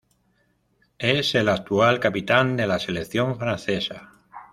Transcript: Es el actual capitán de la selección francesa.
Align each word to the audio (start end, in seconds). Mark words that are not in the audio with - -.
Es 0.97 1.35
el 1.35 1.47
actual 1.47 1.99
capitán 1.99 2.57
de 2.57 2.65
la 2.65 2.79
selección 2.79 3.37
francesa. 3.37 4.09